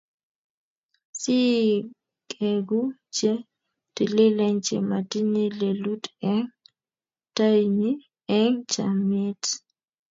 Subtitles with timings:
[1.19, 1.37] Si
[2.29, 2.81] keegu
[3.15, 3.31] che
[3.95, 6.49] tililen che matinyei lelut eng'
[7.35, 7.89] tainnyi
[8.39, 9.43] eng' chamnyet.